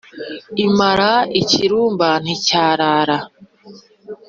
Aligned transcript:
Imara 0.65 1.11
ikirumba 1.41 2.07
nticyarara, 2.23 3.17